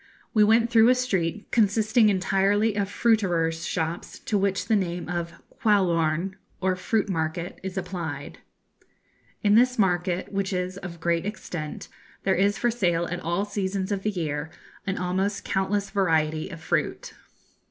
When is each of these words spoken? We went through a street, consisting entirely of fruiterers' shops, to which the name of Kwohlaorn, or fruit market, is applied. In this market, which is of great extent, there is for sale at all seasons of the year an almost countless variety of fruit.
We 0.33 0.43
went 0.43 0.71
through 0.71 0.89
a 0.89 0.95
street, 0.95 1.51
consisting 1.51 2.09
entirely 2.09 2.75
of 2.75 2.89
fruiterers' 2.89 3.67
shops, 3.67 4.17
to 4.21 4.35
which 4.35 4.65
the 4.67 4.75
name 4.75 5.07
of 5.07 5.33
Kwohlaorn, 5.61 6.37
or 6.59 6.75
fruit 6.75 7.07
market, 7.07 7.59
is 7.61 7.77
applied. 7.77 8.39
In 9.43 9.53
this 9.53 9.77
market, 9.77 10.31
which 10.33 10.53
is 10.53 10.77
of 10.79 10.99
great 10.99 11.27
extent, 11.27 11.87
there 12.23 12.33
is 12.33 12.57
for 12.57 12.71
sale 12.71 13.05
at 13.11 13.19
all 13.19 13.45
seasons 13.45 13.91
of 13.91 14.01
the 14.01 14.09
year 14.09 14.49
an 14.87 14.97
almost 14.97 15.43
countless 15.43 15.91
variety 15.91 16.49
of 16.49 16.61
fruit. 16.61 17.13